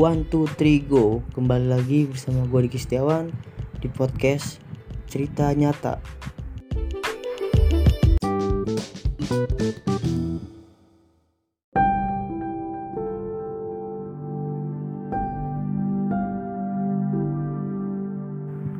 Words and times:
One, 0.00 0.24
two, 0.32 0.48
three, 0.56 0.80
go. 0.80 1.20
Kembali 1.36 1.68
lagi 1.68 2.08
bersama 2.08 2.48
gue 2.48 2.64
Diki 2.64 2.80
Setiawan 2.80 3.28
Di 3.84 3.88
podcast 3.92 4.56
Cerita 5.04 5.52
Nyata. 5.52 6.00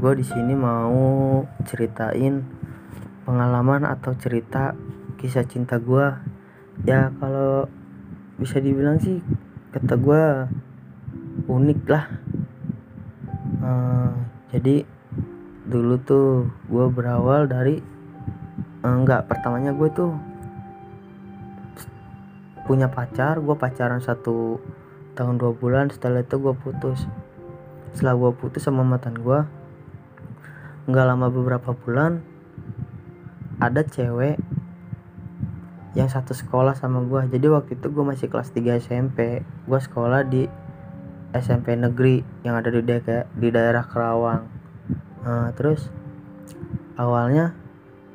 Gue 0.00 0.12
di 0.16 0.24
sini 0.24 0.56
mau 0.56 1.44
ceritain 1.68 2.48
pengalaman 3.28 3.84
atau 3.84 4.16
cerita 4.16 4.72
kisah 5.20 5.44
cinta 5.44 5.76
gue 5.76 6.16
ya 6.88 7.12
kalau 7.20 7.68
bisa 8.40 8.56
dibilang 8.56 8.96
sih 8.96 9.20
kata 9.76 10.00
gue 10.00 10.24
unik 11.50 11.80
lah. 11.90 12.06
Uh, 13.60 14.14
jadi 14.54 14.86
dulu 15.66 15.98
tuh 15.98 16.46
gue 16.70 16.86
berawal 16.94 17.50
dari 17.50 17.82
uh, 18.86 18.94
enggak 18.94 19.26
pertamanya 19.26 19.74
gue 19.74 19.88
tuh 19.90 20.14
punya 22.70 22.86
pacar 22.86 23.42
gue 23.42 23.56
pacaran 23.58 23.98
satu 23.98 24.62
tahun 25.18 25.42
dua 25.42 25.52
bulan 25.58 25.90
setelah 25.90 26.22
itu 26.22 26.38
gue 26.38 26.54
putus. 26.54 27.02
Setelah 27.90 28.14
gue 28.14 28.30
putus 28.38 28.62
sama 28.62 28.86
mantan 28.86 29.18
gue 29.18 29.42
nggak 30.90 31.06
lama 31.06 31.30
beberapa 31.30 31.70
bulan 31.76 32.24
ada 33.60 33.84
cewek 33.84 34.40
yang 35.92 36.08
satu 36.08 36.32
sekolah 36.32 36.72
sama 36.78 37.02
gue 37.04 37.30
jadi 37.30 37.46
waktu 37.50 37.78
itu 37.78 37.86
gue 37.90 38.04
masih 38.06 38.26
kelas 38.30 38.54
3 38.54 38.80
SMP 38.82 39.42
gue 39.42 39.80
sekolah 39.80 40.24
di 40.26 40.46
SMP 41.30 41.78
negeri 41.78 42.22
yang 42.42 42.58
ada 42.58 42.70
di, 42.70 42.82
daerah 42.82 43.26
di 43.30 43.48
daerah 43.48 43.84
Kerawang. 43.86 44.42
Nah, 45.22 45.52
terus 45.54 45.92
awalnya 46.98 47.54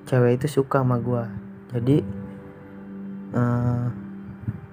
cewek 0.05 0.41
itu 0.41 0.61
suka 0.61 0.85
sama 0.85 1.01
gue 1.01 1.25
jadi 1.73 2.05
uh, 3.33 3.89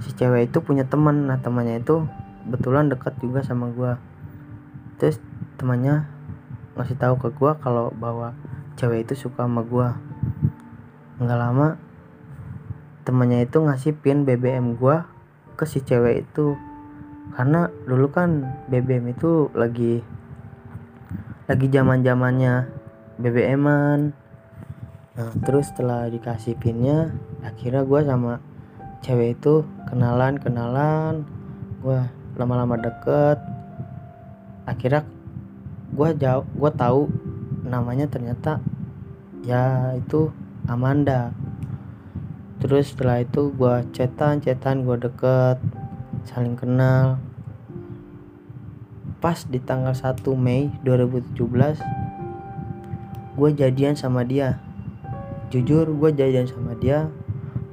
si 0.04 0.12
cewek 0.12 0.52
itu 0.52 0.60
punya 0.60 0.84
teman. 0.84 1.24
Nah 1.24 1.40
temannya 1.40 1.80
itu 1.80 2.04
betulan 2.44 2.92
dekat 2.92 3.16
juga 3.22 3.40
sama 3.42 3.72
gue 3.72 3.96
terus 5.00 5.18
temannya 5.58 6.06
ngasih 6.78 6.98
tahu 6.98 7.14
ke 7.18 7.28
gue 7.34 7.52
kalau 7.58 7.90
bahwa 7.94 8.34
cewek 8.78 9.06
itu 9.06 9.26
suka 9.26 9.46
sama 9.46 9.62
gue 9.66 9.88
nggak 11.22 11.38
lama 11.38 11.78
temannya 13.02 13.46
itu 13.46 13.58
ngasih 13.62 13.98
pin 13.98 14.22
BBM 14.22 14.78
gua 14.78 15.10
ke 15.58 15.66
si 15.66 15.82
cewek 15.82 16.26
itu 16.26 16.54
karena 17.32 17.70
dulu 17.86 18.06
kan 18.10 18.44
BBM 18.68 19.14
itu 19.14 19.48
lagi 19.54 20.02
lagi 21.46 21.66
zaman 21.70 22.02
zamannya 22.02 22.68
BBM-an 23.22 24.12
nah 25.12 25.30
terus 25.44 25.68
setelah 25.68 26.08
dikasih 26.08 26.56
pinnya 26.56 27.12
akhirnya 27.44 27.84
gua 27.84 28.00
sama 28.02 28.40
cewek 29.02 29.36
itu 29.36 29.66
kenalan 29.90 30.40
kenalan 30.40 31.26
gua 31.82 32.08
lama-lama 32.36 32.80
deket. 32.80 33.38
Akhirnya 34.64 35.04
gua 35.92 36.14
jauh 36.16 36.46
gua 36.56 36.70
tahu 36.72 37.10
namanya 37.66 38.08
ternyata 38.08 38.62
ya 39.44 39.92
itu 39.98 40.30
Amanda. 40.70 41.34
Terus 42.62 42.94
setelah 42.94 43.26
itu 43.26 43.50
gue 43.58 43.82
chatan 43.90 44.38
chatan 44.38 44.86
gue 44.86 44.94
deket 45.02 45.58
saling 46.22 46.54
kenal. 46.54 47.18
Pas 49.22 49.38
di 49.46 49.62
tanggal 49.62 49.94
1 49.94 50.18
Mei 50.34 50.70
2017 50.82 51.38
gue 53.32 53.50
jadian 53.54 53.94
sama 53.94 54.26
dia. 54.26 54.58
Jujur 55.54 55.86
gue 55.86 56.10
jadian 56.10 56.46
sama 56.48 56.74
dia 56.74 57.10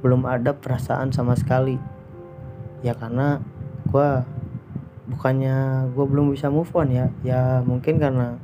belum 0.00 0.24
ada 0.26 0.54
perasaan 0.54 1.12
sama 1.12 1.34
sekali. 1.36 1.76
Ya 2.80 2.94
karena 2.96 3.42
gue 3.90 4.08
bukannya 5.10 5.90
gue 5.90 6.04
belum 6.06 6.30
bisa 6.32 6.48
move 6.48 6.70
on 6.74 6.88
ya. 6.94 7.06
Ya 7.26 7.60
mungkin 7.66 7.98
karena 7.98 8.38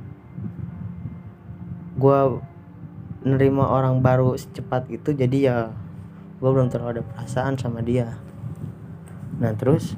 gue 1.96 2.18
nerima 3.26 3.66
orang 3.72 4.04
baru 4.04 4.36
secepat 4.38 4.86
itu 4.92 5.16
jadi 5.16 5.38
ya 5.40 5.56
gue 6.36 6.50
belum 6.52 6.68
terlalu 6.68 7.00
ada 7.00 7.04
perasaan 7.06 7.56
sama 7.56 7.80
dia 7.80 8.25
nah 9.36 9.52
terus 9.52 9.96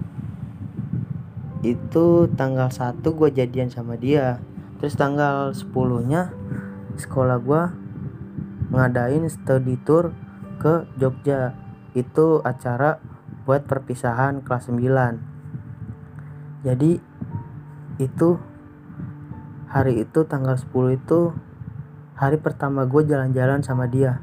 itu 1.63 2.31
tanggal 2.39 2.71
1 2.71 3.03
gue 3.03 3.29
jadian 3.35 3.71
sama 3.71 3.99
dia. 3.99 4.39
Terus 4.79 4.95
tanggal 4.95 5.51
10 5.51 5.75
nya 6.07 6.31
sekolah 6.95 7.39
gue 7.43 7.63
ngadain 8.71 9.27
study 9.27 9.75
tour 9.83 10.15
ke 10.63 10.87
Jogja. 10.99 11.59
Itu 11.99 12.47
acara 12.47 13.03
buat 13.43 13.67
perpisahan 13.67 14.47
kelas 14.47 14.71
9 14.71 15.39
jadi 16.67 16.99
itu 18.03 18.29
hari 19.71 20.03
itu 20.03 20.21
tanggal 20.27 20.59
10 20.59 20.99
itu 20.99 21.21
hari 22.19 22.39
pertama 22.43 22.83
gue 22.83 23.07
jalan-jalan 23.07 23.63
sama 23.63 23.87
dia. 23.87 24.19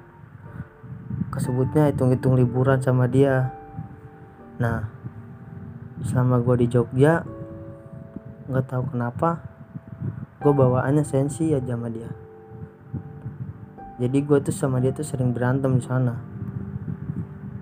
Kesebutnya 1.32 1.92
hitung-hitung 1.92 2.36
liburan 2.36 2.84
sama 2.84 3.08
dia. 3.08 3.56
Nah 4.60 4.95
selama 6.06 6.38
gue 6.46 6.66
di 6.66 6.68
Jogja 6.70 7.26
nggak 8.46 8.66
tahu 8.70 8.94
kenapa 8.94 9.42
gue 10.38 10.54
bawaannya 10.54 11.02
sensi 11.02 11.50
aja 11.50 11.74
sama 11.74 11.90
dia. 11.90 12.10
Jadi 13.98 14.18
gue 14.22 14.38
tuh 14.44 14.54
sama 14.54 14.78
dia 14.78 14.94
tuh 14.94 15.08
sering 15.08 15.34
berantem 15.34 15.82
di 15.82 15.84
sana. 15.84 16.14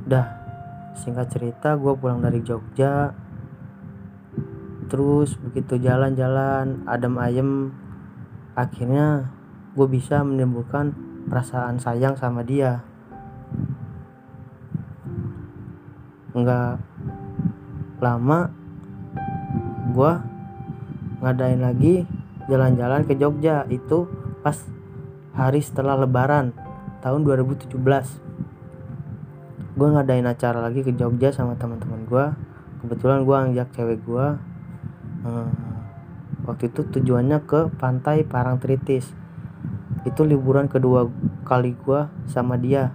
Dah 0.03 0.27
singkat 0.99 1.31
cerita 1.31 1.79
gue 1.79 1.93
pulang 1.95 2.21
dari 2.21 2.43
Jogja 2.43 3.15
terus 4.91 5.39
begitu 5.41 5.81
jalan-jalan 5.81 6.85
adem 6.85 7.15
ayem 7.17 7.49
akhirnya 8.53 9.31
gue 9.73 9.87
bisa 9.89 10.21
menimbulkan 10.21 10.93
perasaan 11.31 11.79
sayang 11.79 12.19
sama 12.19 12.43
dia. 12.45 12.83
Nggak 16.35 16.92
lama 18.03 18.51
gue 19.95 20.13
ngadain 21.23 21.63
lagi 21.63 22.03
jalan-jalan 22.51 23.07
ke 23.07 23.15
Jogja. 23.15 23.63
Itu 23.71 24.11
pas 24.43 24.59
hari 25.31 25.63
setelah 25.63 25.95
lebaran 25.95 26.51
tahun 26.99 27.23
2017 27.23 27.71
gue 29.73 29.87
ngadain 29.89 30.27
acara 30.29 30.61
lagi 30.61 30.85
ke 30.85 30.93
Jogja 30.93 31.33
sama 31.33 31.57
teman-teman 31.57 32.05
gue 32.05 32.25
kebetulan 32.85 33.25
gue 33.25 33.33
ngajak 33.33 33.73
cewek 33.73 33.99
gue 34.05 34.27
hmm, 35.25 35.49
waktu 36.45 36.69
itu 36.69 36.85
tujuannya 36.85 37.41
ke 37.47 37.73
pantai 37.81 38.21
Parangtritis 38.21 39.23
itu 40.03 40.21
liburan 40.27 40.67
kedua 40.67 41.07
kali 41.47 41.75
gue 41.79 42.01
sama 42.27 42.59
dia. 42.59 42.91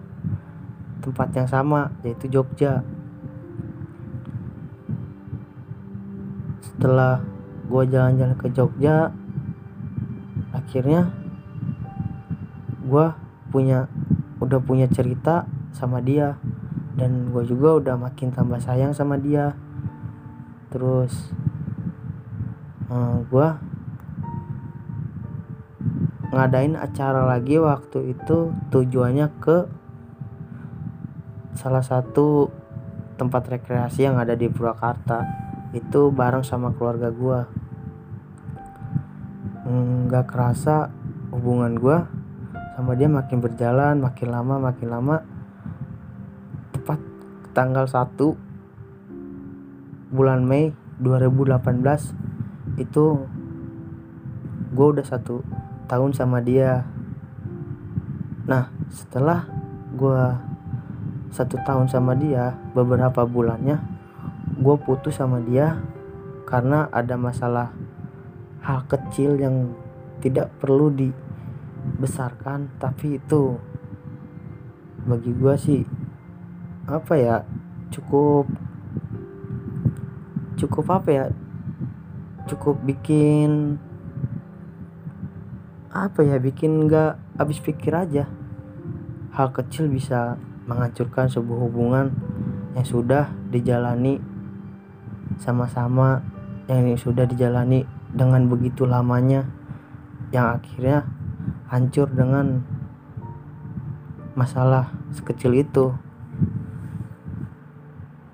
Tempat 1.01 1.29
yang 1.33 1.49
sama 1.49 1.89
yaitu 2.05 2.29
Jogja 2.29 2.85
setelah 6.89 7.21
gue 7.69 7.85
jalan-jalan 7.85 8.33
ke 8.41 8.49
Jogja 8.49 9.13
akhirnya 10.57 11.13
gue 12.81 13.07
punya 13.53 13.93
udah 14.41 14.57
punya 14.57 14.89
cerita 14.89 15.45
sama 15.77 16.01
dia. 16.01 16.41
Dan 16.97 17.29
gue 17.29 17.45
juga 17.45 17.77
udah 17.77 17.95
makin 18.01 18.33
tambah 18.33 18.57
sayang 18.65 18.97
sama 18.97 19.21
dia. 19.21 19.53
Terus 20.73 21.13
uh, 22.89 22.97
eh, 22.97 23.17
gue 23.29 23.49
ngadain 26.33 26.73
acara 26.73 27.29
lagi 27.29 27.61
waktu 27.61 28.17
itu 28.17 28.57
tujuannya 28.73 29.29
ke 29.45 29.69
salah 31.53 31.85
satu 31.85 32.49
tempat 33.21 33.45
rekreasi 33.61 34.09
yang 34.09 34.17
ada 34.17 34.33
di 34.33 34.49
Purwakarta 34.49 35.48
itu 35.77 36.09
bareng 36.09 36.45
sama 36.45 36.73
keluarga 36.73 37.13
gue 37.13 37.41
nggak 40.09 40.33
kerasa 40.33 40.89
hubungan 41.29 41.77
gue 41.77 41.99
sama 42.79 42.95
dia 42.97 43.11
makin 43.11 43.43
berjalan 43.43 43.99
makin 44.01 44.31
lama 44.31 44.55
makin 44.71 44.89
lama. 44.89 45.17
Tepat 46.73 47.01
tanggal 47.51 47.91
1 47.91 50.15
bulan 50.15 50.47
Mei 50.47 50.73
2018 51.03 52.15
itu 52.81 53.05
gue 54.73 54.87
udah 54.95 55.05
satu 55.05 55.43
tahun 55.91 56.15
sama 56.15 56.39
dia. 56.41 56.87
Nah 58.47 58.71
setelah 58.89 59.45
gue 59.93 60.23
satu 61.35 61.59
tahun 61.67 61.91
sama 61.93 62.15
dia 62.17 62.57
beberapa 62.73 63.29
bulannya 63.29 63.98
gue 64.59 64.77
putus 64.83 65.15
sama 65.15 65.39
dia 65.39 65.79
karena 66.43 66.91
ada 66.91 67.15
masalah 67.15 67.71
hal 68.67 68.83
kecil 68.91 69.39
yang 69.39 69.71
tidak 70.19 70.51
perlu 70.59 70.91
dibesarkan. 70.91 72.75
Tapi 72.83 73.23
itu 73.23 73.55
bagi 75.07 75.31
gue 75.31 75.55
sih 75.57 75.83
apa 76.89 77.15
ya 77.17 77.37
cukup 77.95 78.49
cukup 80.59 80.85
apa 80.91 81.09
ya 81.09 81.25
cukup 82.51 82.81
bikin 82.83 83.79
apa 85.95 86.21
ya 86.25 86.37
bikin 86.43 86.91
nggak 86.91 87.15
habis 87.39 87.63
pikir 87.63 87.95
aja. 87.95 88.27
Hal 89.33 89.55
kecil 89.55 89.87
bisa 89.87 90.35
menghancurkan 90.67 91.31
sebuah 91.31 91.71
hubungan 91.71 92.11
yang 92.75 92.85
sudah 92.85 93.31
dijalani 93.55 94.19
sama-sama 95.39 96.21
yang 96.69 96.93
sudah 97.01 97.25
dijalani 97.25 97.87
dengan 98.13 98.45
begitu 98.51 98.85
lamanya 98.85 99.49
yang 100.29 100.61
akhirnya 100.61 101.09
hancur 101.73 102.09
dengan 102.13 102.61
masalah 104.37 104.93
sekecil 105.13 105.57
itu. 105.57 105.97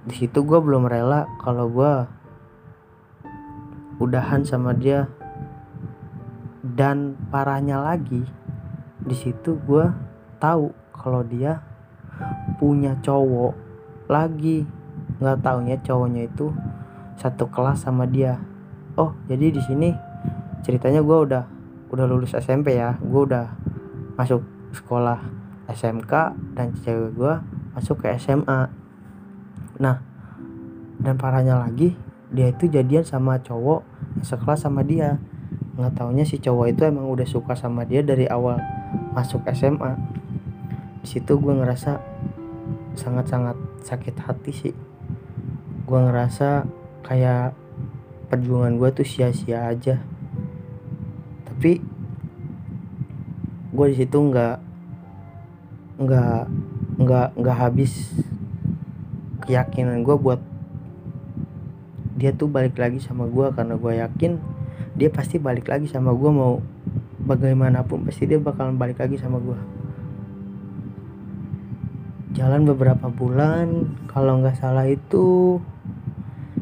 Di 0.05 0.15
situ 0.21 0.45
gue 0.45 0.59
belum 0.61 0.85
rela 0.91 1.25
kalau 1.41 1.71
gue 1.71 1.93
udahan 4.03 4.43
sama 4.45 4.75
dia. 4.75 5.06
Dan 6.65 7.15
parahnya 7.31 7.79
lagi 7.79 8.25
di 9.05 9.15
situ 9.15 9.61
gue 9.69 9.85
tahu 10.41 10.73
kalau 10.91 11.23
dia 11.23 11.62
punya 12.59 12.99
cowok 13.01 13.55
lagi. 14.11 14.67
Nggak 15.23 15.47
taunya 15.47 15.77
cowoknya 15.79 16.27
itu 16.27 16.51
satu 17.19 17.51
kelas 17.51 17.87
sama 17.87 18.07
dia. 18.09 18.41
Oh 18.99 19.15
jadi 19.27 19.51
di 19.51 19.61
sini 19.63 19.91
ceritanya 20.63 21.03
gue 21.03 21.19
udah 21.31 21.45
udah 21.91 22.05
lulus 22.07 22.35
SMP 22.35 22.79
ya. 22.79 22.99
Gue 22.99 23.27
udah 23.29 23.51
masuk 24.15 24.43
sekolah 24.75 25.23
SMK 25.71 26.13
dan 26.55 26.75
cewek 26.83 27.15
gue 27.17 27.35
masuk 27.75 28.05
ke 28.05 28.15
SMA 28.21 28.71
nah 29.75 29.99
dan 31.03 31.19
parahnya 31.19 31.59
lagi 31.59 31.99
dia 32.31 32.55
itu 32.55 32.71
jadian 32.71 33.03
sama 33.03 33.43
cowok 33.43 33.83
yang 34.19 34.27
sekelas 34.27 34.67
sama 34.67 34.87
dia. 34.87 35.19
Nggak 35.75 35.99
taunya 35.99 36.23
si 36.23 36.39
cowok 36.39 36.67
itu 36.71 36.83
emang 36.87 37.11
udah 37.11 37.27
suka 37.27 37.59
sama 37.59 37.83
dia 37.83 38.03
dari 38.03 38.31
awal 38.31 38.59
masuk 39.15 39.43
SMA 39.55 39.95
di 41.05 41.07
situ 41.07 41.37
gue 41.37 41.53
ngerasa 41.53 42.01
sangat-sangat 42.97 43.55
sakit 43.85 44.15
hati 44.25 44.53
sih. 44.57 44.75
Gue 45.85 46.01
ngerasa 46.01 46.65
kayak 47.05 47.53
perjuangan 48.33 48.81
gue 48.81 48.91
tuh 48.91 49.06
sia-sia 49.06 49.69
aja. 49.69 50.01
Tapi 51.47 51.79
gue 53.75 53.87
di 53.91 53.97
situ 53.99 54.19
nggak 54.19 54.56
nggak 55.95 56.43
nggak 56.99 57.29
nggak 57.39 57.56
habis 57.59 58.11
keyakinan 59.47 60.03
gue 60.03 60.17
buat 60.19 60.41
dia 62.15 62.31
tuh 62.31 62.47
balik 62.47 62.79
lagi 62.79 63.03
sama 63.03 63.27
gue 63.27 63.51
karena 63.51 63.75
gue 63.75 63.93
yakin 63.99 64.33
dia 64.95 65.11
pasti 65.11 65.43
balik 65.43 65.67
lagi 65.67 65.91
sama 65.91 66.15
gue 66.15 66.31
mau 66.31 66.62
bagaimanapun 67.27 68.06
pasti 68.06 68.31
dia 68.31 68.39
bakalan 68.39 68.79
balik 68.79 69.03
lagi 69.03 69.19
sama 69.19 69.43
gue 69.43 69.59
jalan 72.35 72.62
beberapa 72.67 73.11
bulan 73.11 73.91
kalau 74.11 74.39
nggak 74.39 74.59
salah 74.59 74.87
itu 74.87 75.59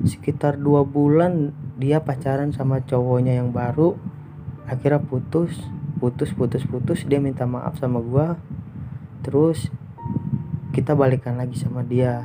sekitar 0.02 0.58
dua 0.58 0.82
bulan 0.82 1.54
dia 1.78 2.02
pacaran 2.02 2.50
sama 2.50 2.82
cowoknya 2.82 3.38
yang 3.38 3.54
baru 3.54 3.94
akhirnya 4.66 5.02
putus 5.02 5.54
putus 6.02 6.34
putus 6.34 6.66
putus 6.66 7.06
dia 7.06 7.22
minta 7.22 7.46
maaf 7.46 7.78
sama 7.78 8.02
gue 8.02 8.26
terus 9.22 9.70
kita 10.72 10.96
balikan 10.96 11.36
lagi 11.36 11.60
sama 11.60 11.84
dia. 11.84 12.24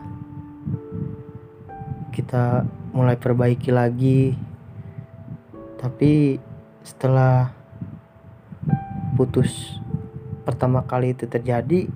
Kita 2.15 2.63
mulai 2.95 3.19
perbaiki 3.19 3.75
lagi. 3.75 4.31
Tapi 5.75 6.39
setelah 6.79 7.51
putus 9.19 9.83
pertama 10.47 10.79
kali 10.87 11.11
itu 11.11 11.27
terjadi 11.27 11.91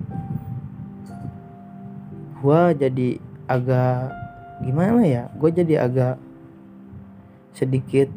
gue 2.42 2.62
jadi 2.76 3.08
agak 3.48 4.12
gimana 4.62 5.02
ya? 5.04 5.28
Gue 5.36 5.50
jadi 5.50 5.84
agak 5.84 6.16
sedikit 7.52 8.08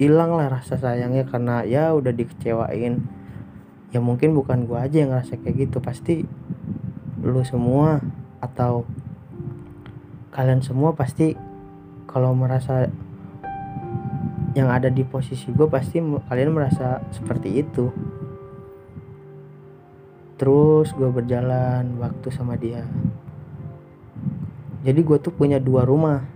hilang 0.00 0.34
lah 0.34 0.50
rasa 0.50 0.74
sayangnya 0.80 1.28
karena 1.28 1.62
ya 1.66 1.92
udah 1.94 2.10
dikecewain. 2.14 3.04
Ya 3.94 4.02
mungkin 4.02 4.34
bukan 4.34 4.66
gue 4.66 4.78
aja 4.78 4.96
yang 5.04 5.14
ngerasa 5.14 5.38
kayak 5.38 5.70
gitu. 5.70 5.78
Pasti 5.78 6.26
lu 7.22 7.42
semua 7.46 8.02
atau 8.42 8.82
kalian 10.34 10.62
semua 10.66 10.92
pasti 10.98 11.38
kalau 12.10 12.34
merasa 12.34 12.90
yang 14.54 14.70
ada 14.70 14.86
di 14.86 15.02
posisi 15.02 15.50
gue 15.50 15.66
pasti 15.66 15.98
kalian 16.02 16.50
merasa 16.54 17.02
seperti 17.10 17.58
itu. 17.58 17.90
Terus 20.34 20.90
gue 20.94 21.10
berjalan 21.10 21.98
waktu 22.02 22.28
sama 22.34 22.58
dia 22.58 22.82
jadi 24.84 25.00
gue 25.00 25.16
tuh 25.16 25.32
punya 25.32 25.56
dua 25.56 25.88
rumah. 25.88 26.28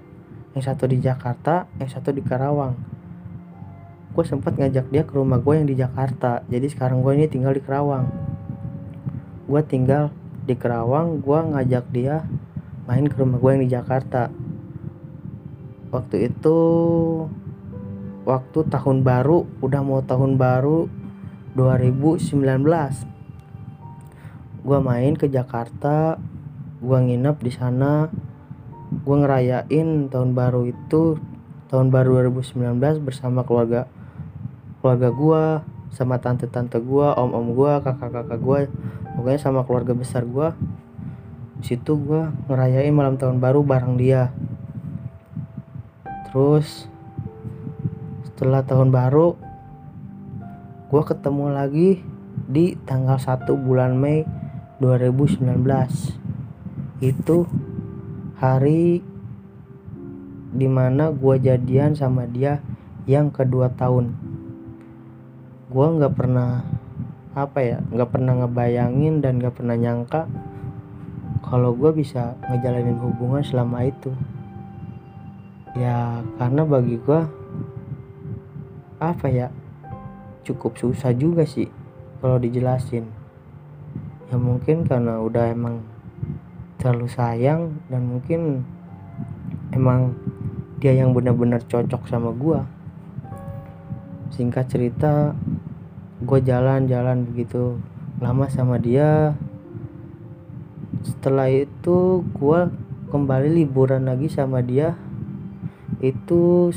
Yang 0.56 0.73
satu 0.73 0.89
di 0.89 0.99
Jakarta 1.05 1.69
yang 1.77 1.93
satu 1.93 2.17
di 2.17 2.25
Karawang. 2.25 2.73
Gue 4.17 4.25
sempat 4.25 4.56
ngajak 4.56 4.89
dia 4.89 5.05
ke 5.05 5.12
rumah 5.12 5.37
gue 5.37 5.53
yang 5.53 5.69
di 5.69 5.77
Jakarta. 5.77 6.41
Jadi 6.49 6.67
sekarang 6.73 7.05
gue 7.05 7.12
ini 7.12 7.29
tinggal 7.29 7.53
di 7.53 7.61
Karawang. 7.61 8.09
Gue 9.45 9.61
tinggal 9.69 10.09
di 10.49 10.56
Karawang 10.56 11.21
gue 11.21 11.39
ngajak 11.53 11.85
dia 11.93 12.25
main 12.89 13.05
ke 13.05 13.21
rumah 13.21 13.37
gue 13.37 13.50
yang 13.53 13.62
di 13.69 13.71
Jakarta. 13.71 14.33
Waktu 15.93 16.33
itu 16.33 16.59
waktu 18.25 18.59
tahun 18.65 19.05
baru 19.05 19.44
udah 19.61 19.81
mau 19.85 20.01
tahun 20.01 20.41
baru 20.41 20.89
2019 21.56 22.29
gue 24.69 24.79
main 24.85 25.17
ke 25.17 25.33
Jakarta 25.33 26.21
gue 26.85 26.99
nginep 27.09 27.37
di 27.41 27.49
sana 27.49 28.12
gue 28.88 29.17
ngerayain 29.17 30.08
tahun 30.08 30.32
baru 30.32 30.69
itu 30.69 31.20
tahun 31.69 31.93
baru 31.93 32.29
2019 32.32 32.79
bersama 33.05 33.44
keluarga 33.44 33.84
keluarga 34.81 35.08
gue 35.13 35.43
sama 35.93 36.20
tante-tante 36.20 36.81
gue 36.81 37.06
om-om 37.17 37.53
gue 37.53 37.72
kakak-kakak 37.84 38.41
gue 38.41 38.60
pokoknya 39.17 39.41
sama 39.41 39.65
keluarga 39.65 39.93
besar 39.93 40.24
gue 40.24 40.53
situ 41.58 41.98
gue 41.98 42.22
ngerayain 42.46 42.94
malam 42.94 43.19
tahun 43.19 43.43
baru 43.43 43.67
bareng 43.67 43.98
dia. 43.98 44.31
Terus 46.31 46.86
setelah 48.22 48.63
tahun 48.63 48.94
baru 48.94 49.34
gue 50.89 51.03
ketemu 51.03 51.44
lagi 51.51 51.91
di 52.48 52.79
tanggal 52.86 53.19
1 53.19 53.44
bulan 53.58 53.98
Mei 53.98 54.22
2019 54.79 55.43
itu 57.03 57.36
hari 58.39 59.03
di 60.55 60.69
mana 60.71 61.11
gue 61.11 61.43
jadian 61.43 61.99
sama 61.99 62.23
dia 62.31 62.63
yang 63.11 63.35
kedua 63.35 63.75
tahun. 63.75 64.15
Gue 65.67 65.87
nggak 65.99 66.15
pernah 66.15 66.63
apa 67.35 67.59
ya 67.61 67.79
nggak 67.83 68.11
pernah 68.15 68.39
ngebayangin 68.39 69.23
dan 69.23 69.43
nggak 69.43 69.59
pernah 69.59 69.75
nyangka 69.75 70.31
kalau 71.51 71.75
gue 71.75 71.91
bisa 71.99 72.39
ngejalanin 72.47 73.03
hubungan 73.03 73.43
selama 73.43 73.91
itu. 73.91 74.15
Ya 75.75 76.23
karena 76.39 76.63
bagi 76.63 76.95
gue 76.95 77.21
apa 79.03 79.27
ya 79.27 79.51
cukup 80.47 80.79
susah 80.79 81.11
juga 81.11 81.43
sih 81.43 81.67
kalau 82.23 82.39
dijelasin. 82.39 83.03
Ya 84.31 84.39
mungkin 84.39 84.87
karena 84.87 85.19
udah 85.19 85.51
emang 85.51 85.97
terlalu 86.79 87.11
sayang 87.11 87.82
dan 87.91 88.06
mungkin 88.06 88.63
emang 89.75 90.15
dia 90.79 90.94
yang 90.94 91.11
benar-benar 91.11 91.63
cocok 91.67 92.06
sama 92.06 92.31
gua. 92.31 92.65
Singkat 94.31 94.67
cerita 94.70 95.35
gue 96.23 96.39
jalan-jalan 96.43 97.27
begitu 97.27 97.82
lama 98.23 98.47
sama 98.47 98.79
dia. 98.79 99.35
Setelah 101.03 101.51
itu 101.51 102.23
gue 102.35 102.61
kembali 103.11 103.63
liburan 103.63 104.06
lagi 104.06 104.31
sama 104.31 104.63
dia. 104.63 104.94
Itu 105.99 106.70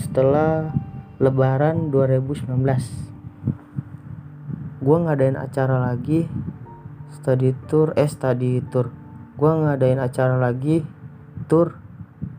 setelah 0.00 0.72
lebaran 1.16 1.88
2019 1.92 2.56
gue 4.86 4.96
ngadain 5.02 5.34
acara 5.34 5.90
lagi 5.90 6.28
study 7.08 7.56
tour 7.66 7.96
eh 7.96 8.06
study 8.06 8.60
tour 8.68 8.92
gue 9.36 9.50
ngadain 9.52 10.00
acara 10.00 10.40
lagi 10.40 10.80
tour 11.44 11.76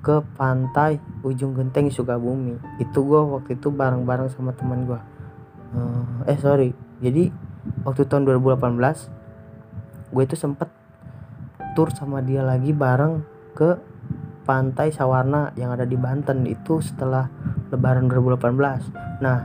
ke 0.02 0.26
pantai 0.34 0.98
ujung 1.22 1.54
genteng 1.54 1.94
Sukabumi. 1.94 2.58
Itu 2.82 3.06
gue 3.06 3.22
waktu 3.22 3.60
itu 3.60 3.70
bareng-bareng 3.70 4.34
sama 4.34 4.56
teman 4.58 4.90
gue 4.90 5.00
uh, 5.78 6.30
eh 6.30 6.38
sorry. 6.40 6.74
Jadi 7.04 7.30
waktu 7.86 8.08
tahun 8.10 8.26
2018 8.26 10.14
gue 10.14 10.24
itu 10.24 10.36
sempet 10.40 10.72
tur 11.76 11.94
sama 11.94 12.24
dia 12.26 12.42
lagi 12.42 12.74
bareng 12.74 13.22
ke 13.54 13.78
pantai 14.48 14.90
Sawarna 14.90 15.52
yang 15.60 15.76
ada 15.76 15.86
di 15.86 16.00
Banten. 16.00 16.48
Itu 16.50 16.80
setelah 16.82 17.30
lebaran 17.70 18.08
2018 18.10 19.22
nah 19.22 19.44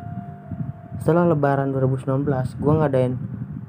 setelah 1.03 1.27
lebaran 1.27 1.75
2019 1.75 2.23
gue 2.63 2.73
ngadain 2.79 3.15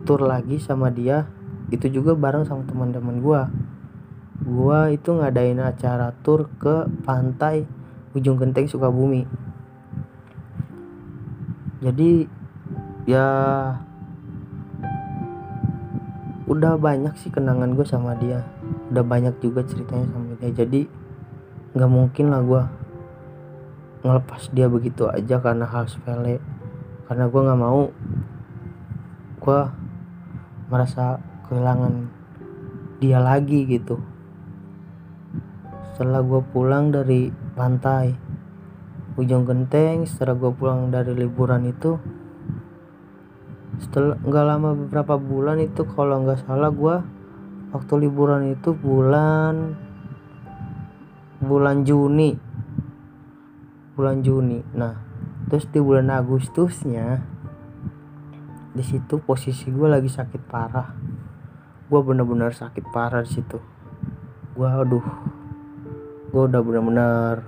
tur 0.06 0.22
lagi 0.22 0.62
sama 0.62 0.94
dia. 0.94 1.26
Itu 1.74 1.90
juga 1.90 2.14
bareng 2.14 2.46
sama 2.46 2.70
teman-teman 2.70 3.18
gue 3.18 3.42
gua 4.44 4.92
itu 4.92 5.16
ngadain 5.16 5.60
acara 5.64 6.12
tur 6.22 6.52
ke 6.60 6.88
pantai 7.08 7.64
ujung 8.14 8.38
genteng 8.38 8.70
Sukabumi. 8.70 9.26
Jadi 11.84 12.30
ya 13.04 13.28
udah 16.48 16.80
banyak 16.80 17.18
sih 17.20 17.34
kenangan 17.34 17.76
gue 17.76 17.84
sama 17.84 18.16
dia. 18.16 18.46
Udah 18.94 19.04
banyak 19.04 19.36
juga 19.42 19.66
ceritanya 19.66 20.08
sama 20.14 20.38
dia. 20.40 20.52
Jadi 20.54 20.88
nggak 21.74 21.92
mungkin 21.92 22.26
lah 22.30 22.42
gue 22.46 22.64
ngelepas 24.06 24.42
dia 24.54 24.70
begitu 24.70 25.10
aja 25.10 25.42
karena 25.42 25.66
hal 25.66 25.90
sepele. 25.90 26.38
Karena 27.10 27.28
gue 27.28 27.42
nggak 27.42 27.60
mau 27.60 27.90
gue 29.44 29.62
merasa 30.72 31.20
kehilangan 31.50 32.08
dia 33.04 33.20
lagi 33.20 33.68
gitu 33.68 34.00
setelah 35.94 36.26
gue 36.26 36.42
pulang 36.50 36.90
dari 36.90 37.30
pantai 37.54 38.18
ujung 39.14 39.46
genteng 39.46 40.10
setelah 40.10 40.34
gue 40.34 40.52
pulang 40.58 40.90
dari 40.90 41.14
liburan 41.14 41.70
itu 41.70 42.02
setelah 43.78 44.18
nggak 44.18 44.46
lama 44.46 44.70
beberapa 44.74 45.22
bulan 45.22 45.62
itu 45.62 45.86
kalau 45.86 46.26
nggak 46.26 46.50
salah 46.50 46.74
gue 46.74 46.96
waktu 47.74 47.94
liburan 48.06 48.54
itu 48.54 48.74
bulan 48.74 49.78
bulan 51.44 51.84
Juni. 51.84 52.38
Bulan 53.94 54.26
Juni. 54.26 54.62
Nah 54.74 54.98
terus 55.50 55.70
di 55.70 55.78
bulan 55.78 56.10
Agustusnya 56.10 57.22
di 58.74 58.82
situ 58.82 59.22
posisi 59.22 59.70
gue 59.70 59.86
lagi 59.86 60.10
sakit 60.10 60.42
parah. 60.50 60.90
Gue 61.90 62.02
bener-bener 62.02 62.50
sakit 62.54 62.90
parah 62.90 63.22
di 63.22 63.30
situ. 63.30 63.62
Gue 64.54 64.70
aduh 64.70 65.06
gue 66.34 66.44
udah 66.50 66.62
bener-bener 66.66 67.46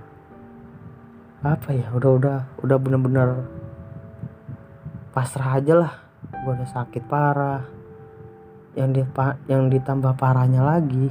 apa 1.41 1.73
ya 1.73 1.89
udah 1.89 2.11
udah 2.21 2.37
udah 2.61 2.77
bener-bener 2.77 3.29
pasrah 5.09 5.57
aja 5.57 5.73
lah. 5.73 5.93
Gue 6.29 6.53
udah 6.53 6.69
sakit 6.69 7.03
parah. 7.09 7.65
Yang 8.77 8.89
di 8.91 9.01
yang 9.49 9.73
ditambah 9.73 10.13
parahnya 10.19 10.61
lagi 10.61 11.09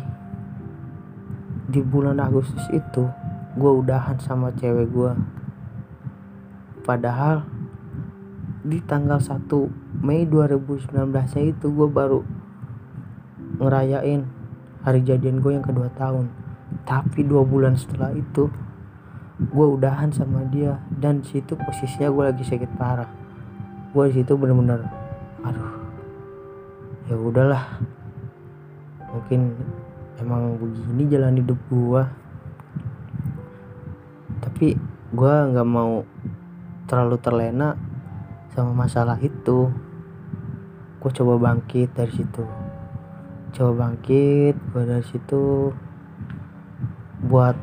di 1.64 1.80
bulan 1.80 2.20
Agustus 2.22 2.62
itu 2.70 3.08
gue 3.56 3.72
udahan 3.72 4.20
sama 4.20 4.52
cewek 4.52 4.92
gue 4.92 5.12
padahal 6.84 7.48
di 8.60 8.84
tanggal 8.84 9.16
1 9.16 9.48
Mei 10.04 10.28
2019 10.28 10.92
nya 11.08 11.42
itu 11.42 11.66
gue 11.72 11.88
baru 11.88 12.20
ngerayain 13.56 14.28
hari 14.84 15.00
jadian 15.08 15.40
gue 15.40 15.56
yang 15.56 15.64
kedua 15.64 15.88
tahun 15.96 16.43
tapi 16.84 17.24
dua 17.24 17.42
bulan 17.44 17.76
setelah 17.76 18.12
itu 18.12 18.48
gue 19.40 19.66
udahan 19.66 20.12
sama 20.12 20.44
dia. 20.48 20.78
Dan 20.88 21.24
situ 21.24 21.56
posisinya 21.56 22.12
gue 22.12 22.24
lagi 22.30 22.44
sakit 22.44 22.70
parah. 22.76 23.10
Gue 23.90 24.12
situ 24.12 24.36
bener-bener 24.36 24.84
aduh 25.44 25.72
ya 27.08 27.16
udahlah. 27.16 27.64
Mungkin 29.10 29.56
emang 30.20 30.56
begini 30.60 31.04
jalan 31.10 31.40
hidup 31.40 31.58
gue 31.68 32.02
tapi 34.44 34.76
gue 35.10 35.34
nggak 35.50 35.68
mau 35.68 36.06
terlalu 36.86 37.16
terlena 37.18 37.74
sama 38.52 38.86
masalah 38.86 39.18
itu. 39.18 39.72
Gue 41.00 41.10
coba 41.10 41.36
bangkit 41.36 41.90
dari 41.96 42.12
situ. 42.12 42.44
Coba 43.54 43.88
bangkit 43.88 44.54
gue 44.72 44.82
dari 44.84 45.04
situ 45.04 45.72
buat 47.28 47.56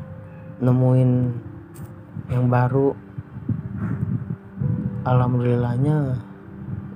nemuin 0.62 1.10
yang 2.30 2.46
baru. 2.50 2.94
Alhamdulillahnya 5.02 6.22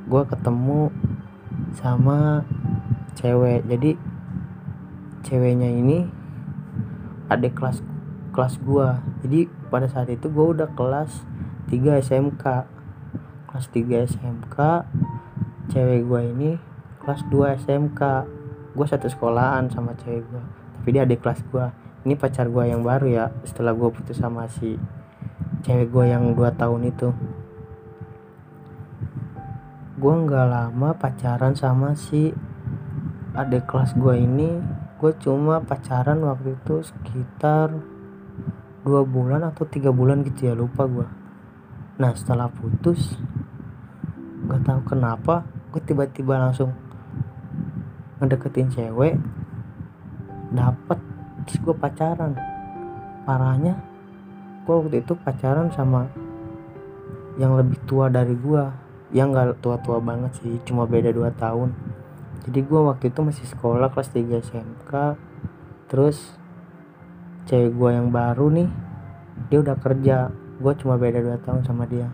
gue 0.07 0.23
ketemu 0.27 0.91
sama 1.75 2.47
cewek. 3.19 3.67
Jadi 3.67 3.99
ceweknya 5.27 5.67
ini 5.67 6.07
adik 7.27 7.59
kelas 7.59 7.83
kelas 8.31 8.61
gue 8.63 8.89
jadi 9.27 9.41
pada 9.73 9.91
saat 9.91 10.07
itu 10.13 10.31
gue 10.31 10.47
udah 10.55 10.71
kelas 10.79 11.27
3 11.67 12.05
SMK 12.05 12.45
kelas 13.51 13.67
3 13.75 14.07
SMK 14.13 14.57
cewek 15.75 16.07
gue 16.07 16.21
ini 16.37 16.51
kelas 17.03 17.27
2 17.27 17.59
SMK 17.67 18.01
gue 18.77 18.87
satu 18.87 19.11
sekolahan 19.11 19.67
sama 19.73 19.99
cewek 19.99 20.23
gue 20.31 20.45
tapi 20.79 20.89
dia 20.95 21.03
adik 21.03 21.25
kelas 21.25 21.43
gue 21.51 21.67
ini 22.07 22.15
pacar 22.15 22.47
gue 22.47 22.71
yang 22.71 22.87
baru 22.87 23.07
ya 23.11 23.25
setelah 23.43 23.75
gue 23.75 23.91
putus 23.91 24.23
sama 24.23 24.47
si 24.47 24.79
cewek 25.67 25.91
gue 25.91 26.05
yang 26.07 26.39
dua 26.39 26.55
tahun 26.55 26.95
itu. 26.95 27.11
Gue 29.99 30.15
nggak 30.15 30.47
lama 30.47 30.95
pacaran 30.95 31.59
sama 31.59 31.99
si 31.99 32.31
adik 33.35 33.67
kelas 33.67 33.99
gue 33.99 34.15
ini. 34.23 34.63
Gue 35.03 35.13
cuma 35.19 35.59
pacaran 35.61 36.23
waktu 36.23 36.55
itu 36.55 36.87
sekitar 36.87 37.75
dua 38.87 39.03
bulan 39.03 39.43
atau 39.43 39.67
tiga 39.67 39.91
bulan 39.91 40.23
gitu 40.23 40.47
ya 40.47 40.55
lupa 40.55 40.87
gue 40.87 41.27
nah 41.99 42.15
setelah 42.15 42.47
putus 42.47 43.19
gak 44.47 44.63
tahu 44.63 44.81
kenapa 44.87 45.43
gue 45.75 45.83
tiba-tiba 45.83 46.39
langsung 46.39 46.71
ngedeketin 48.23 48.71
cewek 48.71 49.19
dapet 50.55 51.03
terus 51.47 51.63
gue 51.63 51.75
pacaran. 51.79 52.35
Parahnya 53.23 53.79
gue 54.67 54.75
waktu 54.75 54.99
itu 55.07 55.15
pacaran 55.15 55.71
sama 55.71 56.11
yang 57.39 57.55
lebih 57.55 57.79
tua 57.87 58.11
dari 58.11 58.35
gue 58.35 58.63
yang 59.15 59.31
gak 59.31 59.63
tua-tua 59.63 60.03
banget 60.03 60.35
sih 60.43 60.59
cuma 60.67 60.85
beda 60.85 61.15
2 61.15 61.31
tahun. 61.39 61.71
Jadi 62.43 62.61
gue 62.67 62.81
waktu 62.83 63.15
itu 63.15 63.21
masih 63.23 63.47
sekolah 63.47 63.91
kelas 63.95 64.11
3 64.11 64.43
SMK 64.43 64.93
terus 65.87 66.35
cewek 67.47 67.71
gue 67.79 67.91
yang 67.95 68.11
baru 68.11 68.51
nih 68.51 68.69
dia 69.47 69.59
udah 69.63 69.79
kerja. 69.79 70.35
Gue 70.59 70.73
cuma 70.75 70.99
beda 70.99 71.23
2 71.23 71.47
tahun 71.47 71.63
sama 71.63 71.87
dia. 71.87 72.11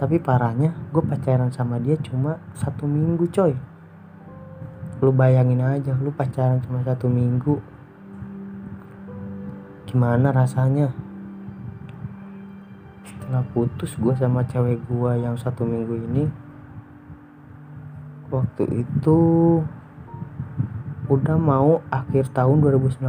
Tapi 0.00 0.16
parahnya 0.18 0.72
gue 0.88 1.02
pacaran 1.04 1.52
sama 1.52 1.76
dia 1.76 2.00
cuma 2.00 2.40
satu 2.56 2.88
minggu 2.88 3.28
coy 3.28 3.71
lu 5.02 5.10
bayangin 5.10 5.60
aja 5.60 5.98
lu 5.98 6.14
pacaran 6.14 6.62
cuma 6.62 6.86
satu 6.86 7.10
minggu. 7.10 7.58
Gimana 9.90 10.30
rasanya? 10.30 10.94
Setelah 13.02 13.42
putus 13.50 13.98
gue 13.98 14.14
sama 14.14 14.46
cewek 14.46 14.86
gue 14.86 15.12
yang 15.18 15.34
satu 15.34 15.66
minggu 15.66 15.98
ini 15.98 16.24
waktu 18.32 18.88
itu 18.88 19.20
udah 21.12 21.36
mau 21.36 21.84
akhir 21.92 22.32
tahun 22.32 22.64
2019 22.64 23.04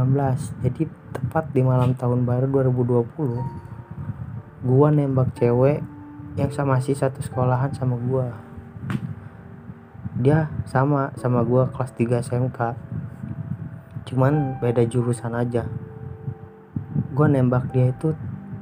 jadi 0.60 0.84
tepat 1.16 1.48
di 1.56 1.64
malam 1.64 1.96
tahun 1.96 2.28
baru 2.28 2.68
2020 2.68 4.68
gue 4.68 4.88
nembak 4.92 5.32
cewek 5.40 5.80
yang 6.36 6.52
sama 6.52 6.84
sih 6.84 6.92
satu 6.92 7.24
sekolahan 7.24 7.72
sama 7.72 7.96
gue 7.96 8.43
dia 10.14 10.46
sama 10.70 11.10
sama 11.18 11.42
gue 11.42 11.66
kelas 11.74 11.90
3 11.98 12.22
SMK 12.22 12.60
cuman 14.04 14.60
beda 14.60 14.84
jurusan 14.86 15.34
aja. 15.34 15.66
Gue 17.10 17.26
nembak 17.26 17.72
dia 17.72 17.90
itu 17.90 18.12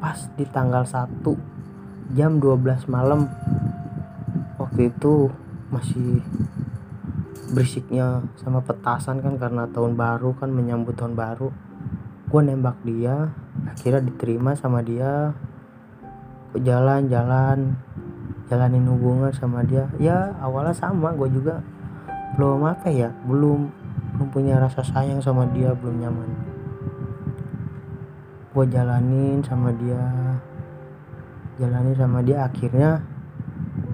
pas 0.00 0.16
di 0.38 0.46
tanggal 0.48 0.86
1 0.86 1.20
jam 2.16 2.38
12 2.38 2.88
malam. 2.88 3.28
Waktu 4.56 4.94
itu 4.94 5.28
masih 5.68 6.22
berisiknya 7.52 8.24
sama 8.40 8.64
petasan 8.64 9.20
kan 9.20 9.36
karena 9.36 9.68
tahun 9.68 9.98
baru 9.98 10.32
kan 10.38 10.48
menyambut 10.48 10.96
tahun 10.96 11.18
baru. 11.18 11.52
Gue 12.32 12.40
nembak 12.40 12.80
dia 12.86 13.28
akhirnya 13.68 14.08
diterima 14.08 14.56
sama 14.56 14.80
dia. 14.80 15.36
Jalan-jalan 16.52 17.76
jalanin 18.50 18.86
hubungan 18.88 19.30
sama 19.34 19.62
dia. 19.62 19.86
Ya 20.00 20.34
awalnya 20.42 20.74
sama 20.74 21.14
gue 21.14 21.28
juga 21.30 21.62
belum 22.34 22.64
apa 22.64 22.88
ya 22.88 23.12
belum 23.28 23.68
belum 24.16 24.28
punya 24.32 24.56
rasa 24.56 24.80
sayang 24.82 25.20
sama 25.20 25.46
dia 25.52 25.74
belum 25.76 26.00
nyaman. 26.00 26.30
Gue 28.52 28.64
jalanin 28.68 29.40
sama 29.44 29.70
dia 29.76 30.02
jalanin 31.60 31.96
sama 31.96 32.18
dia. 32.24 32.48
Akhirnya 32.48 33.04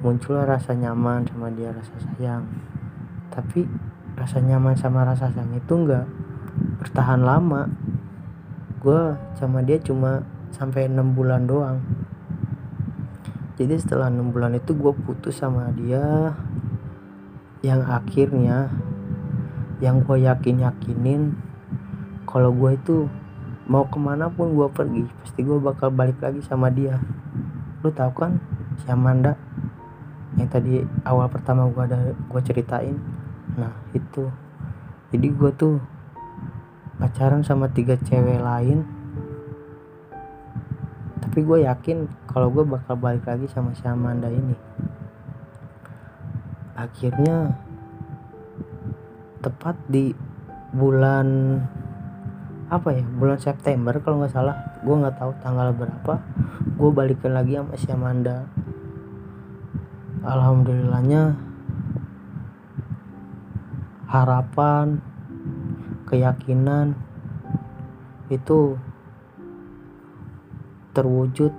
muncul 0.01 0.39
rasa 0.43 0.73
nyaman 0.73 1.27
sama 1.29 1.51
dia 1.53 1.75
rasa 1.75 1.95
sayang. 1.99 2.47
Tapi 3.35 3.67
rasa 4.19 4.43
nyaman 4.43 4.75
sama 4.75 5.07
rasa 5.07 5.31
sayang 5.31 5.55
itu 5.55 5.75
enggak 5.75 6.07
bertahan 6.83 7.23
lama. 7.23 7.69
Gue 8.79 9.19
sama 9.35 9.63
dia 9.63 9.79
cuma 9.83 10.23
sampai 10.55 10.89
enam 10.89 11.13
bulan 11.13 11.45
doang 11.45 11.79
jadi 13.59 13.75
setelah 13.75 14.07
enam 14.07 14.31
bulan 14.31 14.55
itu 14.55 14.71
gue 14.71 14.95
putus 15.03 15.43
sama 15.43 15.75
dia. 15.75 16.31
Yang 17.59 17.83
akhirnya 17.91 18.71
yang 19.83 20.07
gue 20.07 20.23
yakin 20.23 20.63
yakinin 20.63 21.35
kalau 22.23 22.55
gue 22.55 22.79
itu 22.79 23.11
mau 23.67 23.83
ke 23.91 23.99
mana 23.99 24.31
pun 24.31 24.55
gue 24.55 24.71
pergi 24.71 25.11
pasti 25.11 25.43
gue 25.43 25.59
bakal 25.59 25.91
balik 25.91 26.23
lagi 26.23 26.39
sama 26.47 26.71
dia. 26.71 27.03
Lu 27.83 27.91
tahu 27.91 28.15
kan 28.15 28.39
si 28.79 28.87
Amanda 28.95 29.35
yang 30.39 30.47
tadi 30.47 30.87
awal 31.03 31.27
pertama 31.27 31.67
gue 31.67 31.83
ada 31.83 32.15
gue 32.15 32.41
ceritain? 32.47 32.95
Nah 33.59 33.75
itu. 33.91 34.31
Jadi 35.11 35.35
gue 35.35 35.51
tuh 35.59 35.83
pacaran 37.03 37.43
sama 37.43 37.67
tiga 37.75 37.99
cewek 37.99 38.39
lain 38.39 38.98
tapi 41.19 41.43
gue 41.43 41.67
yakin 41.67 42.07
kalau 42.31 42.49
gue 42.51 42.63
bakal 42.63 42.95
balik 42.95 43.27
lagi 43.27 43.47
sama 43.51 43.75
si 43.75 43.85
Amanda 43.85 44.31
ini. 44.31 44.55
Akhirnya 46.79 47.59
tepat 49.43 49.75
di 49.91 50.15
bulan 50.75 51.59
apa 52.69 52.93
ya 52.93 53.05
bulan 53.17 53.41
September 53.41 53.97
kalau 54.05 54.21
nggak 54.21 54.35
salah 54.35 54.77
gue 54.85 54.93
nggak 54.93 55.17
tahu 55.17 55.33
tanggal 55.41 55.73
berapa 55.73 56.21
gue 56.77 56.91
balikan 56.93 57.33
lagi 57.35 57.59
sama 57.59 57.75
si 57.75 57.89
Amanda. 57.91 58.47
Alhamdulillahnya 60.23 61.39
harapan 64.09 64.99
keyakinan 66.09 66.97
itu 68.29 68.81
terwujud. 70.93 71.53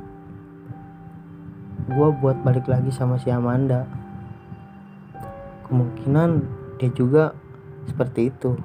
Gue 1.89 2.07
buat 2.21 2.37
balik 2.45 2.69
lagi 2.69 2.93
sama 2.93 3.17
si 3.17 3.33
Amanda. 3.33 3.89
Kemungkinan 5.65 6.29
dia 6.77 6.89
juga 6.93 7.33
seperti 7.89 8.29
itu. 8.29 8.57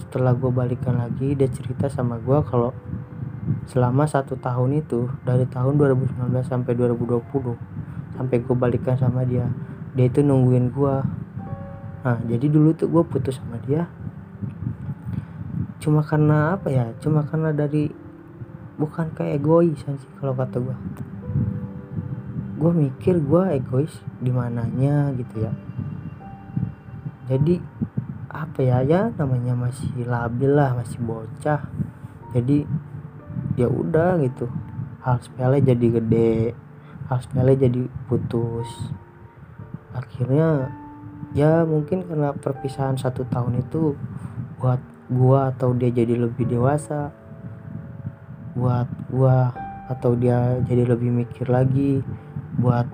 Setelah 0.00 0.32
gue 0.32 0.50
balikan 0.52 0.96
lagi 0.96 1.36
dia 1.36 1.48
cerita 1.48 1.88
sama 1.92 2.16
gue 2.20 2.38
kalau 2.44 2.72
selama 3.70 4.06
satu 4.10 4.34
tahun 4.38 4.82
itu 4.82 5.06
dari 5.22 5.46
tahun 5.46 5.78
2019 5.78 6.34
sampai 6.42 6.72
2020 6.74 8.18
sampai 8.18 8.36
gue 8.42 8.56
balikan 8.56 8.98
sama 8.98 9.22
dia 9.22 9.46
dia 9.94 10.10
itu 10.10 10.24
nungguin 10.24 10.74
gue 10.74 10.96
nah 12.02 12.18
jadi 12.26 12.46
dulu 12.50 12.74
tuh 12.74 12.90
gue 12.90 13.02
putus 13.06 13.38
sama 13.38 13.58
dia 13.62 13.86
cuma 15.82 16.00
karena 16.02 16.56
apa 16.56 16.68
ya? 16.72 16.86
Cuma 17.00 17.24
karena 17.26 17.52
dari 17.52 17.92
bukan 18.76 19.12
kayak 19.16 19.40
egois 19.40 19.80
sih 19.80 20.10
kalau 20.20 20.36
kata 20.36 20.60
gue 20.60 20.76
gue 22.56 22.72
mikir 22.72 23.20
gue 23.20 23.42
egois 23.56 23.92
di 24.20 24.30
mananya 24.32 25.12
gitu 25.16 25.44
ya. 25.44 25.52
Jadi 27.28 27.60
apa 28.32 28.60
ya? 28.60 28.80
Ya 28.84 29.12
namanya 29.16 29.56
masih 29.56 30.04
labil 30.04 30.52
lah 30.52 30.76
masih 30.76 31.00
bocah. 31.00 31.66
Jadi 32.32 32.64
ya 33.56 33.68
udah 33.68 34.20
gitu. 34.20 34.48
Hal 35.04 35.22
sepele 35.22 35.62
jadi 35.62 35.86
gede 36.00 36.56
hal 37.06 37.22
sepele 37.22 37.54
jadi 37.54 37.86
putus. 38.10 38.66
Akhirnya 39.94 40.70
ya 41.32 41.62
mungkin 41.62 42.04
karena 42.06 42.34
perpisahan 42.34 42.98
satu 42.98 43.24
tahun 43.30 43.62
itu 43.62 43.94
buat 44.58 44.80
gua 45.10 45.54
atau 45.54 45.72
dia 45.76 45.90
jadi 45.90 46.18
lebih 46.18 46.46
dewasa 46.50 47.14
buat 48.56 48.88
gua 49.12 49.52
atau 49.86 50.18
dia 50.18 50.58
jadi 50.66 50.88
lebih 50.88 51.14
mikir 51.14 51.46
lagi 51.46 52.02
buat 52.58 52.88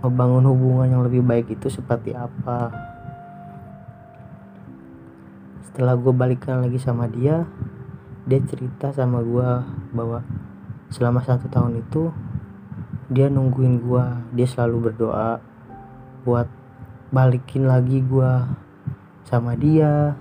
membangun 0.00 0.46
hubungan 0.54 0.88
yang 0.88 1.02
lebih 1.02 1.26
baik 1.26 1.50
itu 1.52 1.68
seperti 1.68 2.14
apa. 2.14 2.70
Setelah 5.68 5.98
gue 5.98 6.14
balikan 6.14 6.62
lagi 6.62 6.78
sama 6.78 7.10
dia 7.10 7.44
dia 8.28 8.44
cerita 8.44 8.92
sama 8.92 9.24
gue 9.24 9.50
bahwa 9.96 10.20
selama 10.92 11.24
satu 11.24 11.48
tahun 11.48 11.80
itu 11.80 12.12
dia 13.08 13.32
nungguin 13.32 13.80
gue 13.80 14.04
dia 14.36 14.44
selalu 14.44 14.92
berdoa 14.92 15.40
buat 16.28 16.44
balikin 17.08 17.64
lagi 17.64 18.04
gue 18.04 18.32
sama 19.24 19.56
dia 19.56 20.12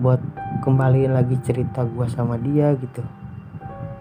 buat 0.00 0.20
kembaliin 0.64 1.12
lagi 1.12 1.36
cerita 1.44 1.84
gue 1.84 2.08
sama 2.08 2.40
dia 2.40 2.72
gitu. 2.80 3.04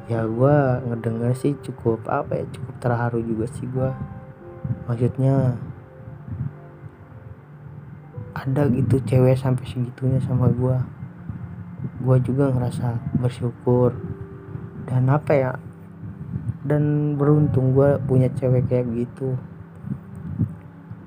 Ya 0.07 0.23
gue 0.23 0.55
ngedenger 0.87 1.35
sih 1.35 1.53
cukup 1.59 2.07
apa 2.07 2.39
ya 2.39 2.45
cukup 2.55 2.75
terharu 2.79 3.19
juga 3.19 3.45
sih 3.51 3.67
gue 3.67 3.91
maksudnya 4.87 5.59
ada 8.31 8.71
gitu 8.71 9.03
cewek 9.03 9.35
sampai 9.35 9.67
segitunya 9.67 10.23
sama 10.23 10.47
gue 10.47 10.77
gue 11.99 12.17
juga 12.23 12.47
ngerasa 12.55 13.19
bersyukur. 13.19 13.91
Dan 14.87 15.11
apa 15.11 15.31
ya 15.35 15.51
dan 16.63 17.13
beruntung 17.19 17.75
gue 17.75 17.99
punya 18.07 18.31
cewek 18.39 18.71
kayak 18.71 18.87
gitu. 18.95 19.35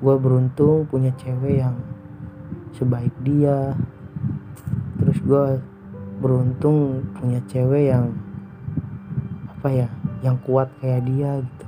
Gue 0.05 0.14
beruntung 0.20 0.85
punya 0.85 1.11
cewek 1.16 1.64
yang 1.64 1.81
sebaik 2.76 3.12
dia 3.24 3.72
gue 5.22 5.46
beruntung 6.22 7.02
punya 7.18 7.42
cewek 7.50 7.90
yang 7.90 8.14
apa 9.50 9.68
ya 9.70 9.88
yang 10.22 10.38
kuat 10.42 10.70
kayak 10.78 11.06
dia 11.06 11.38
gitu. 11.42 11.66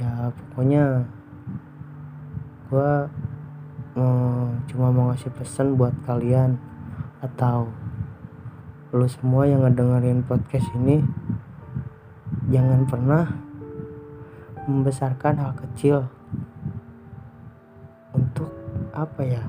Ya 0.00 0.32
pokoknya 0.32 1.04
gue 2.72 2.92
cuma 4.72 4.88
mau 4.88 5.12
ngasih 5.12 5.28
pesan 5.36 5.76
buat 5.76 5.92
kalian 6.08 6.56
atau 7.20 7.68
lu 8.92 9.04
semua 9.04 9.44
yang 9.44 9.68
ngedengerin 9.68 10.24
podcast 10.24 10.64
ini 10.80 11.04
jangan 12.48 12.88
pernah 12.88 13.24
membesarkan 14.64 15.34
hal 15.44 15.52
kecil 15.60 16.08
untuk 18.16 18.48
apa 18.96 19.20
ya 19.20 19.44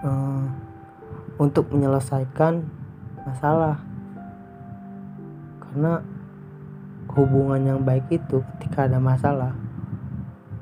hmm, 0.00 0.65
untuk 1.36 1.68
menyelesaikan 1.72 2.64
masalah. 3.24 3.80
Karena 5.60 6.00
hubungan 7.12 7.60
yang 7.64 7.80
baik 7.84 8.08
itu 8.12 8.44
ketika 8.56 8.88
ada 8.88 9.00
masalah 9.00 9.56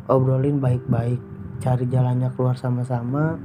obrolin 0.07 0.61
baik-baik 0.61 1.17
cari 1.65 1.89
jalannya 1.89 2.29
keluar 2.37 2.59
sama-sama 2.59 3.41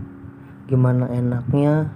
gimana 0.68 1.10
enaknya. 1.10 1.90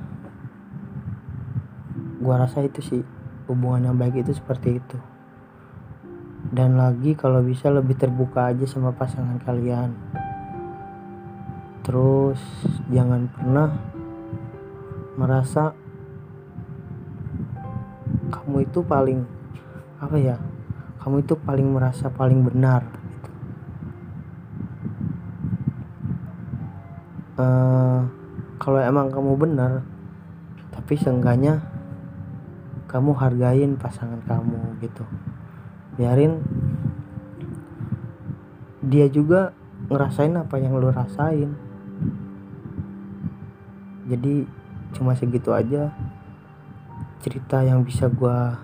Gua 2.24 2.39
rasa 2.39 2.63
itu 2.63 2.80
sih 2.80 3.04
hubungan 3.52 3.91
yang 3.91 3.98
baik 4.00 4.24
itu 4.24 4.32
seperti 4.34 4.80
itu. 4.80 4.98
Dan 6.54 6.80
lagi 6.80 7.17
kalau 7.17 7.43
bisa 7.43 7.67
lebih 7.74 7.98
terbuka 7.98 8.54
aja 8.54 8.65
sama 8.65 8.96
pasangan 8.96 9.41
kalian. 9.43 9.91
Terus 11.84 12.39
jangan 12.88 13.28
pernah 13.28 13.92
merasa 15.19 15.78
kamu 18.34 18.65
itu 18.65 18.80
paling 18.82 19.23
apa 20.02 20.17
ya 20.19 20.38
kamu 21.04 21.23
itu 21.23 21.34
paling 21.38 21.67
merasa 21.69 22.10
paling 22.10 22.41
benar 22.43 22.84
uh, 27.38 28.02
kalau 28.58 28.80
emang 28.82 29.12
kamu 29.13 29.36
benar 29.38 29.86
tapi 30.73 30.97
seenggaknya 30.97 31.63
kamu 32.93 33.17
hargain 33.17 33.73
pasangan 33.73 34.21
kamu 34.30 34.78
gitu. 34.86 35.02
Biarin 35.97 36.45
dia 38.86 39.10
juga 39.10 39.58
ngerasain 39.89 40.38
apa 40.38 40.62
yang 40.62 40.78
lu 40.78 40.93
rasain. 40.93 41.58
Jadi 44.06 44.45
cuma 44.93 45.17
segitu 45.17 45.49
aja 45.51 45.89
cerita 47.23 47.63
yang 47.63 47.82
bisa 47.88 48.12
gua 48.12 48.60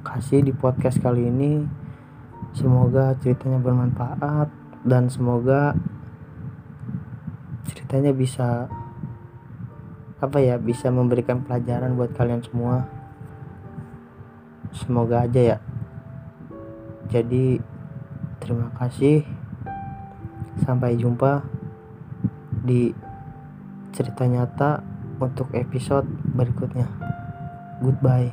kasih 0.00 0.40
di 0.40 0.54
podcast 0.54 0.96
kali 1.02 1.28
ini. 1.28 1.66
Semoga 2.56 3.12
ceritanya 3.20 3.60
bermanfaat 3.60 4.48
dan 4.80 5.12
semoga 5.12 5.76
ceritanya 7.68 8.16
bisa 8.16 8.70
apa 10.16 10.38
ya 10.40 10.56
bisa 10.56 10.88
memberikan 10.88 11.44
pelajaran 11.44 11.98
buat 12.00 12.16
kalian 12.16 12.40
semua. 12.40 12.88
Semoga 14.72 15.28
aja 15.28 15.56
ya. 15.56 15.58
Jadi 17.12 17.60
terima 18.40 18.72
kasih. 18.72 19.20
Sampai 20.64 20.96
jumpa 20.96 21.44
di 22.64 22.88
cerita 23.92 24.24
nyata 24.24 24.95
untuk 25.20 25.48
episode 25.56 26.06
berikutnya 26.34 26.88
goodbye 27.80 28.32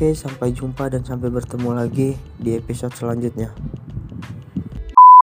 Oke, 0.00 0.16
sampai 0.16 0.48
jumpa 0.56 0.88
dan 0.88 1.04
sampai 1.04 1.28
bertemu 1.28 1.76
lagi 1.76 2.16
di 2.40 2.56
episode 2.56 2.96
selanjutnya. 2.96 3.52